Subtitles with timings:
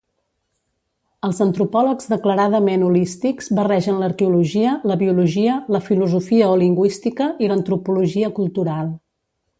[1.27, 8.95] Els antropòlegs declaradament holístics barregen l'arqueologia, la biologia, la filosofia o lingüística i l'antropologia cultural.